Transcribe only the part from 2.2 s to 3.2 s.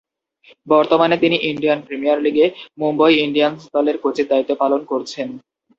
লীগে মুম্বই